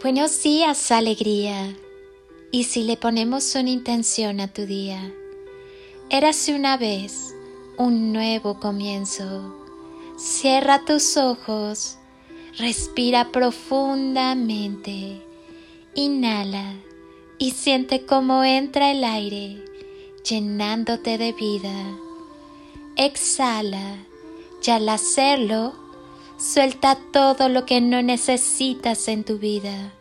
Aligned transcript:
Buenos 0.00 0.44
días, 0.44 0.92
alegría. 0.92 1.74
Y 2.52 2.64
si 2.64 2.84
le 2.84 2.96
ponemos 2.96 3.56
una 3.56 3.70
intención 3.70 4.38
a 4.38 4.46
tu 4.46 4.64
día, 4.64 5.12
érase 6.08 6.54
una 6.54 6.76
vez 6.76 7.34
un 7.78 8.12
nuevo 8.12 8.60
comienzo. 8.60 9.56
Cierra 10.16 10.84
tus 10.84 11.16
ojos, 11.16 11.98
respira 12.58 13.32
profundamente, 13.32 15.20
inhala 15.96 16.74
y 17.38 17.50
siente 17.50 18.06
cómo 18.06 18.44
entra 18.44 18.92
el 18.92 19.02
aire 19.02 19.64
llenándote 20.22 21.18
de 21.18 21.32
vida. 21.32 21.74
Exhala 22.94 23.96
y 24.64 24.70
al 24.70 24.88
hacerlo, 24.90 25.74
Suelta 26.38 26.96
todo 27.12 27.48
lo 27.48 27.66
que 27.66 27.80
no 27.80 28.00
necesitas 28.00 29.08
en 29.08 29.24
tu 29.24 29.38
vida. 29.38 29.92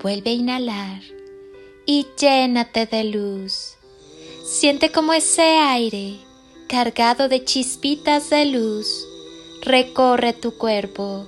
Vuelve 0.00 0.30
a 0.30 0.34
inhalar 0.34 1.02
y 1.84 2.06
llénate 2.16 2.86
de 2.86 3.04
luz. 3.04 3.74
Siente 4.44 4.92
como 4.92 5.12
ese 5.12 5.42
aire, 5.42 6.18
cargado 6.68 7.28
de 7.28 7.44
chispitas 7.44 8.30
de 8.30 8.44
luz, 8.44 9.06
recorre 9.62 10.34
tu 10.34 10.56
cuerpo 10.56 11.26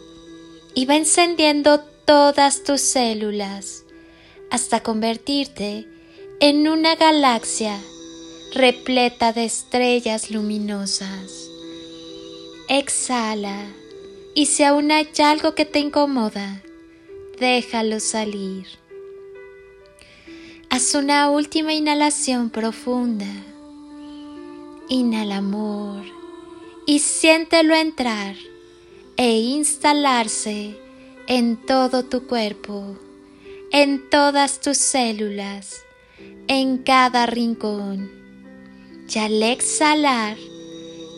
y 0.75 0.85
va 0.85 0.97
encendiendo 0.97 1.81
todas 2.05 2.63
tus 2.63 2.81
células 2.81 3.85
hasta 4.51 4.83
convertirte 4.83 5.89
en 6.39 6.69
una 6.69 6.95
galaxia 6.95 7.77
repleta 8.55 9.33
de 9.33 9.47
estrellas 9.47 10.31
luminosas. 10.31 11.49
Exhala 12.69 13.67
y 14.35 14.47
si 14.47 14.63
aún 14.63 14.93
hay 14.93 15.09
algo 15.19 15.57
que 15.57 15.65
te 15.65 15.81
incomoda, 15.81 16.63
déjalo 17.41 17.99
salir. 17.99 18.67
Haz 20.69 20.95
una 20.95 21.31
última 21.31 21.73
inhalación 21.73 22.51
profunda. 22.51 23.27
Inhala 24.89 25.39
amor 25.39 26.05
y 26.87 26.99
siéntelo 26.99 27.75
entrar 27.75 28.37
e 29.17 29.39
instalarse 29.39 30.77
en 31.27 31.57
todo 31.57 32.05
tu 32.05 32.27
cuerpo, 32.27 32.97
en 33.73 34.09
todas 34.11 34.61
tus 34.61 34.77
células, 34.77 35.85
en 36.47 36.79
cada 36.79 37.27
rincón. 37.27 38.11
Y 39.13 39.19
al 39.19 39.43
exhalar, 39.43 40.37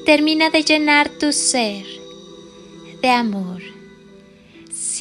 termina 0.07 0.51
de 0.51 0.62
llenar 0.62 1.11
tu 1.11 1.33
ser 1.33 1.84
de 3.03 3.11
amor. 3.11 3.72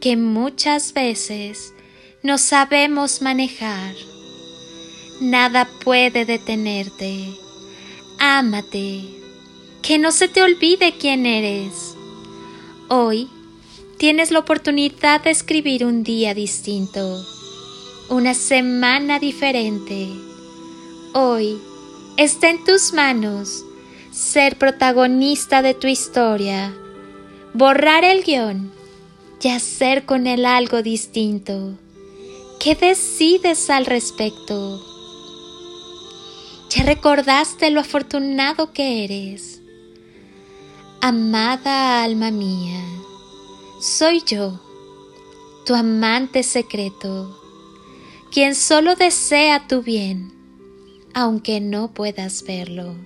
que 0.00 0.16
muchas 0.16 0.92
veces 0.92 1.72
no 2.22 2.38
sabemos 2.38 3.22
manejar. 3.22 3.94
Nada 5.20 5.68
puede 5.84 6.24
detenerte. 6.24 7.34
Ámate. 8.18 9.04
Que 9.82 9.98
no 9.98 10.10
se 10.12 10.28
te 10.28 10.42
olvide 10.42 10.94
quién 10.98 11.26
eres. 11.26 11.94
Hoy 12.88 13.28
tienes 13.98 14.30
la 14.30 14.40
oportunidad 14.40 15.22
de 15.22 15.30
escribir 15.30 15.84
un 15.84 16.02
día 16.02 16.34
distinto, 16.34 17.24
una 18.08 18.34
semana 18.34 19.18
diferente. 19.18 20.08
Hoy 21.14 21.58
está 22.16 22.50
en 22.50 22.64
tus 22.64 22.92
manos 22.92 23.64
ser 24.10 24.56
protagonista 24.56 25.62
de 25.62 25.74
tu 25.74 25.86
historia 25.86 26.74
borrar 27.56 28.04
el 28.04 28.22
guion 28.22 28.70
y 29.42 29.48
hacer 29.48 30.06
con 30.06 30.26
él 30.26 30.44
algo 30.44 30.82
distinto. 30.82 31.78
¿Qué 32.58 32.74
decides 32.74 33.70
al 33.70 33.86
respecto? 33.86 34.82
¿Ya 36.70 36.82
recordaste 36.82 37.70
lo 37.70 37.80
afortunado 37.80 38.72
que 38.72 39.04
eres? 39.04 39.60
Amada 41.00 42.02
alma 42.02 42.32
mía, 42.32 42.82
soy 43.80 44.20
yo, 44.26 44.60
tu 45.64 45.76
amante 45.76 46.42
secreto, 46.42 47.38
quien 48.32 48.56
solo 48.56 48.96
desea 48.96 49.68
tu 49.68 49.82
bien, 49.82 50.32
aunque 51.14 51.60
no 51.60 51.94
puedas 51.94 52.42
verlo, 52.42 52.96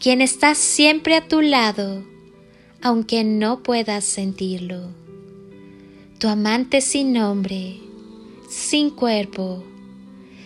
quien 0.00 0.22
está 0.22 0.56
siempre 0.56 1.14
a 1.14 1.28
tu 1.28 1.40
lado, 1.40 2.02
aunque 2.82 3.22
no 3.22 3.62
puedas 3.62 4.04
sentirlo. 4.04 4.99
Tu 6.20 6.28
amante 6.28 6.82
sin 6.82 7.14
nombre, 7.14 7.80
sin 8.46 8.90
cuerpo, 8.90 9.64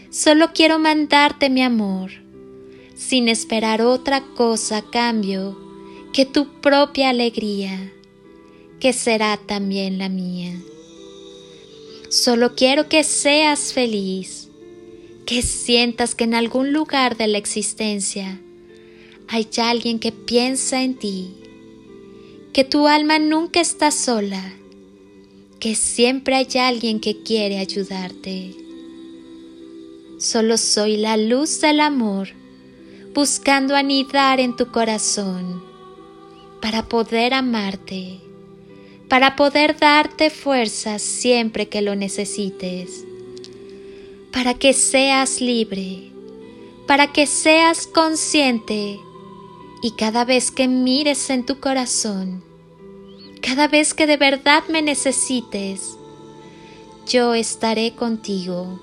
solo 0.08 0.52
quiero 0.54 0.78
mandarte 0.78 1.50
mi 1.50 1.62
amor, 1.62 2.12
sin 2.94 3.26
esperar 3.26 3.82
otra 3.82 4.22
cosa 4.36 4.76
a 4.76 4.82
cambio 4.82 5.58
que 6.12 6.26
tu 6.26 6.46
propia 6.60 7.08
alegría, 7.08 7.92
que 8.78 8.92
será 8.92 9.36
también 9.36 9.98
la 9.98 10.08
mía. 10.08 10.54
Solo 12.08 12.54
quiero 12.54 12.88
que 12.88 13.02
seas 13.02 13.72
feliz, 13.72 14.48
que 15.26 15.42
sientas 15.42 16.14
que 16.14 16.22
en 16.22 16.34
algún 16.34 16.72
lugar 16.72 17.16
de 17.16 17.26
la 17.26 17.38
existencia 17.38 18.40
hay 19.26 19.48
alguien 19.56 19.98
que 19.98 20.12
piensa 20.12 20.84
en 20.84 20.94
ti 20.94 21.34
que 22.52 22.62
tu 22.62 22.86
alma 22.86 23.18
nunca 23.18 23.60
está 23.60 23.90
sola, 23.90 24.54
que 25.64 25.74
siempre 25.74 26.36
hay 26.36 26.58
alguien 26.60 27.00
que 27.00 27.22
quiere 27.22 27.58
ayudarte. 27.58 28.54
Solo 30.18 30.58
soy 30.58 30.98
la 30.98 31.16
luz 31.16 31.62
del 31.62 31.80
amor, 31.80 32.28
buscando 33.14 33.74
anidar 33.74 34.40
en 34.40 34.56
tu 34.56 34.70
corazón, 34.70 35.64
para 36.60 36.86
poder 36.86 37.32
amarte, 37.32 38.20
para 39.08 39.36
poder 39.36 39.78
darte 39.78 40.28
fuerza 40.28 40.98
siempre 40.98 41.66
que 41.70 41.80
lo 41.80 41.96
necesites, 41.96 43.06
para 44.34 44.52
que 44.52 44.74
seas 44.74 45.40
libre, 45.40 46.10
para 46.86 47.10
que 47.10 47.26
seas 47.26 47.86
consciente 47.86 49.00
y 49.82 49.92
cada 49.92 50.26
vez 50.26 50.50
que 50.50 50.68
mires 50.68 51.30
en 51.30 51.46
tu 51.46 51.58
corazón, 51.58 52.44
cada 53.44 53.68
vez 53.68 53.92
que 53.92 54.06
de 54.06 54.16
verdad 54.16 54.64
me 54.68 54.80
necesites, 54.80 55.98
yo 57.06 57.34
estaré 57.34 57.94
contigo. 57.94 58.80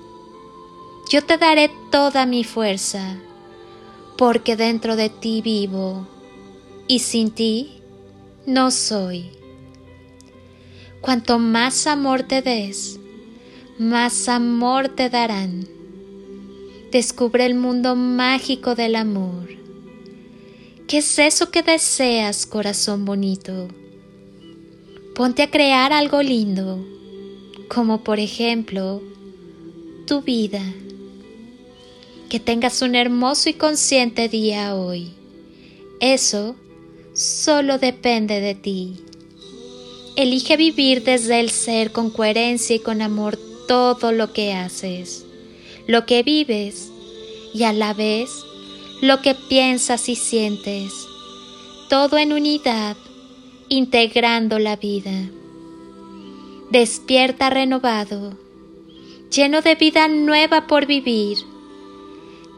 Yo 1.10 1.24
te 1.24 1.36
daré 1.36 1.68
toda 1.90 2.26
mi 2.26 2.44
fuerza, 2.44 3.16
porque 4.16 4.54
dentro 4.56 4.94
de 4.94 5.10
ti 5.10 5.42
vivo, 5.42 6.06
y 6.86 7.00
sin 7.00 7.32
ti 7.32 7.82
no 8.46 8.70
soy. 8.70 9.30
Cuanto 11.00 11.40
más 11.40 11.88
amor 11.88 12.22
te 12.22 12.40
des, 12.40 13.00
más 13.78 14.28
amor 14.28 14.88
te 14.88 15.10
darán. 15.10 15.66
Descubre 16.92 17.46
el 17.46 17.56
mundo 17.56 17.96
mágico 17.96 18.74
del 18.74 18.96
amor 18.96 19.42
¿Qué 20.92 20.98
es 20.98 21.18
eso 21.18 21.50
que 21.50 21.62
deseas, 21.62 22.44
corazón 22.44 23.06
bonito? 23.06 23.68
Ponte 25.14 25.42
a 25.42 25.50
crear 25.50 25.92
algo 25.92 26.22
lindo, 26.22 26.78
como 27.68 28.02
por 28.02 28.18
ejemplo 28.18 29.02
tu 30.06 30.22
vida. 30.22 30.62
Que 32.28 32.40
tengas 32.40 32.82
un 32.82 32.94
hermoso 32.94 33.50
y 33.50 33.54
consciente 33.54 34.28
día 34.28 34.74
hoy. 34.74 35.10
Eso 36.00 36.56
solo 37.14 37.78
depende 37.78 38.40
de 38.40 38.54
ti. 38.54 38.96
Elige 40.16 40.56
vivir 40.56 41.04
desde 41.04 41.40
el 41.40 41.50
ser 41.50 41.92
con 41.92 42.10
coherencia 42.10 42.76
y 42.76 42.78
con 42.78 43.02
amor 43.02 43.38
todo 43.68 44.12
lo 44.12 44.32
que 44.32 44.54
haces, 44.54 45.24
lo 45.86 46.06
que 46.06 46.22
vives 46.22 46.90
y 47.54 47.64
a 47.64 47.72
la 47.72 47.94
vez 47.94 48.30
lo 49.02 49.20
que 49.20 49.34
piensas 49.34 50.08
y 50.08 50.14
sientes, 50.14 50.92
todo 51.88 52.18
en 52.18 52.32
unidad, 52.32 52.96
integrando 53.72 54.58
la 54.58 54.76
vida. 54.76 55.30
despierta 56.70 57.48
renovado, 57.48 58.36
lleno 59.30 59.62
de 59.62 59.74
vida 59.76 60.08
nueva 60.08 60.66
por 60.66 60.84
vivir, 60.84 61.38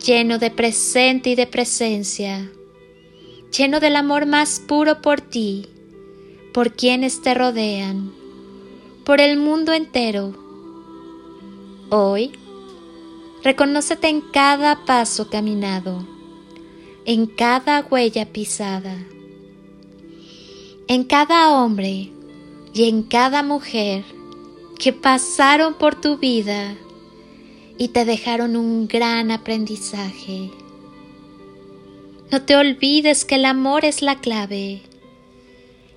lleno 0.05 0.39
de 0.39 0.51
presente 0.51 1.31
y 1.31 1.35
de 1.37 1.47
presencia, 1.47 2.51
lleno 3.57 3.79
del 3.79 3.95
amor 3.95 4.27
más 4.27 4.59
puro 4.59 5.01
por 5.03 5.21
ti, 5.21 5.67
por 6.53 6.73
quienes 6.73 7.23
te 7.23 7.33
rodean, 7.33 8.13
por 9.05 9.21
el 9.21 9.37
mundo 9.37 9.73
entero. 9.73 10.35
Hoy, 11.91 12.33
reconócete 13.45 14.09
en 14.09 14.21
cada 14.21 14.85
paso 14.85 15.31
caminado, 15.31 16.05
en 17.05 17.27
cada 17.27 17.87
huella 17.89 18.27
pisada, 18.27 18.97
en 20.87 21.05
cada 21.05 21.51
hombre 21.51 22.11
y 22.75 22.89
en 22.89 23.03
cada 23.05 23.43
mujer 23.43 24.05
que 24.79 24.93
pasaron 24.93 25.75
por 25.75 25.99
tu 25.99 26.19
vida 26.19 26.75
y 27.79 27.89
te 27.89 28.05
dejaron 28.05 28.57
un 28.57 28.87
gran 28.87 29.31
aprendizaje. 29.31 30.51
No 32.31 32.43
te 32.43 32.57
olvides 32.57 33.25
que 33.25 33.37
el 33.37 33.47
amor 33.47 33.85
es 33.85 34.03
la 34.03 34.21
clave, 34.21 34.83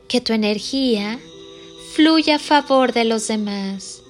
que 0.07 0.21
tu 0.21 0.33
energía 0.33 1.19
fluye 1.93 2.31
a 2.31 2.39
favor 2.39 2.93
de 2.93 3.03
los 3.03 3.27
demás, 3.27 4.03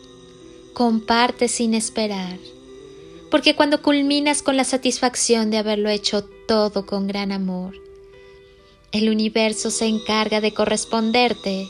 comparte 0.74 1.48
sin 1.48 1.74
esperar, 1.74 2.38
porque 3.32 3.56
cuando 3.56 3.82
culminas 3.82 4.44
con 4.44 4.58
la 4.58 4.64
satisfacción 4.64 5.50
de 5.50 5.58
haberlo 5.58 5.90
hecho 5.90 6.24
todo 6.48 6.86
con 6.86 7.08
gran 7.08 7.32
amor, 7.32 7.87
el 8.92 9.10
universo 9.10 9.70
se 9.70 9.86
encarga 9.86 10.40
de 10.42 10.54
corresponderte 10.54 11.68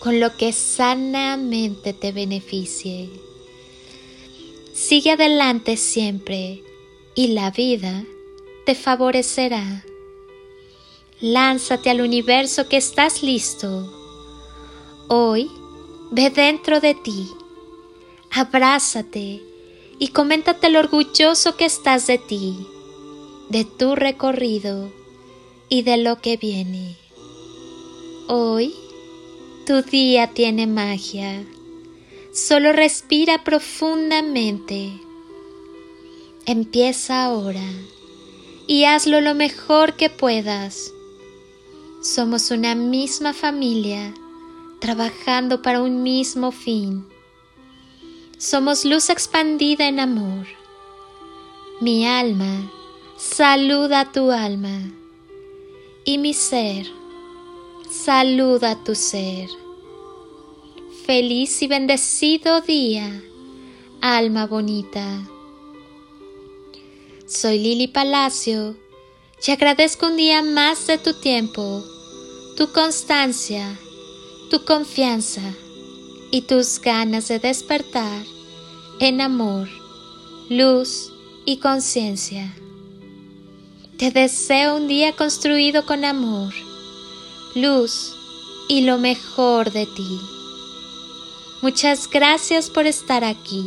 con 0.00 0.20
lo 0.20 0.36
que 0.36 0.52
sanamente 0.52 1.92
te 1.92 2.12
beneficie. 2.12 3.10
Sigue 4.72 5.12
adelante 5.12 5.76
siempre 5.76 6.62
y 7.14 7.28
la 7.28 7.50
vida 7.50 8.04
te 8.64 8.74
favorecerá. 8.74 9.84
Lánzate 11.20 11.90
al 11.90 12.00
universo 12.00 12.68
que 12.68 12.76
estás 12.76 13.22
listo. 13.22 13.92
Hoy 15.08 15.50
ve 16.12 16.30
dentro 16.30 16.80
de 16.80 16.94
ti, 16.94 17.28
abrázate 18.30 19.42
y 19.98 20.08
coméntate 20.08 20.70
lo 20.70 20.78
orgulloso 20.78 21.56
que 21.56 21.64
estás 21.64 22.06
de 22.06 22.18
ti, 22.18 22.56
de 23.48 23.64
tu 23.64 23.96
recorrido 23.96 24.92
y 25.68 25.82
de 25.82 25.98
lo 25.98 26.20
que 26.20 26.36
viene. 26.36 26.96
Hoy 28.28 28.74
tu 29.66 29.82
día 29.82 30.28
tiene 30.28 30.66
magia. 30.66 31.44
Solo 32.32 32.72
respira 32.72 33.44
profundamente. 33.44 34.92
Empieza 36.46 37.24
ahora 37.24 37.68
y 38.66 38.84
hazlo 38.84 39.20
lo 39.20 39.34
mejor 39.34 39.94
que 39.94 40.08
puedas. 40.08 40.92
Somos 42.02 42.50
una 42.50 42.74
misma 42.74 43.34
familia 43.34 44.14
trabajando 44.80 45.60
para 45.62 45.82
un 45.82 46.02
mismo 46.02 46.52
fin. 46.52 47.06
Somos 48.38 48.84
luz 48.84 49.10
expandida 49.10 49.88
en 49.88 50.00
amor. 50.00 50.46
Mi 51.80 52.06
alma 52.06 52.70
saluda 53.18 54.00
a 54.00 54.12
tu 54.12 54.30
alma 54.30 54.97
y 56.08 56.16
mi 56.16 56.32
ser 56.32 56.86
saluda 57.90 58.82
tu 58.82 58.94
ser. 58.94 59.46
Feliz 61.04 61.60
y 61.60 61.66
bendecido 61.66 62.62
día, 62.62 63.22
alma 64.00 64.46
bonita. 64.46 65.04
Soy 67.26 67.58
Lili 67.58 67.88
Palacio 67.88 68.74
y 69.46 69.50
agradezco 69.50 70.06
un 70.06 70.16
día 70.16 70.42
más 70.42 70.86
de 70.86 70.96
tu 70.96 71.12
tiempo, 71.12 71.84
tu 72.56 72.72
constancia, 72.72 73.78
tu 74.48 74.64
confianza 74.64 75.42
y 76.30 76.40
tus 76.40 76.80
ganas 76.80 77.28
de 77.28 77.38
despertar 77.38 78.24
en 78.98 79.20
amor, 79.20 79.68
luz 80.48 81.12
y 81.44 81.58
conciencia. 81.58 82.56
Te 83.98 84.12
deseo 84.12 84.76
un 84.76 84.86
día 84.86 85.16
construido 85.16 85.84
con 85.84 86.04
amor 86.04 86.54
luz 87.56 88.14
y 88.68 88.82
lo 88.82 88.96
mejor 88.96 89.72
de 89.72 89.86
ti. 89.86 90.20
Muchas 91.62 92.08
gracias 92.08 92.70
por 92.70 92.86
estar 92.86 93.24
aquí. 93.24 93.64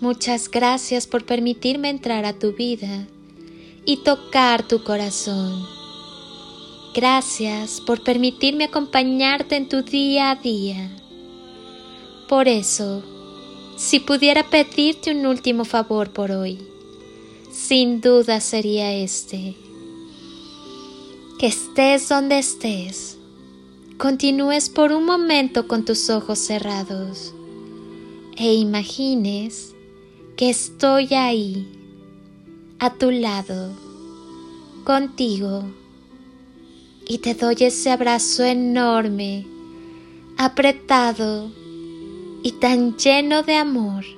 Muchas 0.00 0.50
gracias 0.50 1.06
por 1.06 1.26
permitirme 1.26 1.90
entrar 1.90 2.24
a 2.24 2.38
tu 2.38 2.54
vida 2.54 3.06
y 3.84 3.98
tocar 3.98 4.66
tu 4.66 4.82
corazón. 4.82 5.66
Gracias 6.94 7.82
por 7.82 8.02
permitirme 8.02 8.64
acompañarte 8.64 9.56
en 9.56 9.68
tu 9.68 9.82
día 9.82 10.30
a 10.30 10.36
día. 10.36 10.96
Por 12.26 12.48
eso, 12.48 13.02
si 13.76 14.00
pudiera 14.00 14.48
pedirte 14.48 15.10
un 15.10 15.26
último 15.26 15.66
favor 15.66 16.08
por 16.10 16.30
hoy, 16.30 16.58
sin 17.50 18.00
duda 18.00 18.40
sería 18.40 18.92
este. 18.94 19.54
Que 21.38 21.46
estés 21.46 22.08
donde 22.08 22.38
estés, 22.38 23.18
continúes 23.96 24.68
por 24.68 24.92
un 24.92 25.04
momento 25.04 25.68
con 25.68 25.84
tus 25.84 26.10
ojos 26.10 26.38
cerrados 26.38 27.32
e 28.36 28.54
imagines 28.54 29.74
que 30.36 30.50
estoy 30.50 31.14
ahí, 31.14 31.66
a 32.78 32.94
tu 32.94 33.10
lado, 33.10 33.72
contigo, 34.84 35.64
y 37.06 37.18
te 37.18 37.34
doy 37.34 37.56
ese 37.60 37.90
abrazo 37.90 38.44
enorme, 38.44 39.46
apretado 40.36 41.50
y 42.42 42.52
tan 42.52 42.96
lleno 42.96 43.42
de 43.42 43.56
amor 43.56 44.17